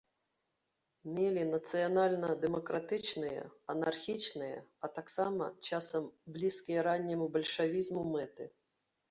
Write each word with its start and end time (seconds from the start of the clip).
Мелі 1.17 1.41
нацыянальна-дэмакратычныя, 1.49 3.43
анархічныя, 3.75 4.57
а 4.87 4.91
таксама, 4.97 5.43
часам, 5.67 6.09
блізкія 6.39 6.79
ранняму 6.91 7.31
бальшавізму 7.39 8.03
мэты. 8.17 8.43